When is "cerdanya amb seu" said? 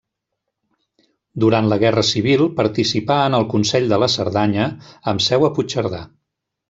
4.15-5.47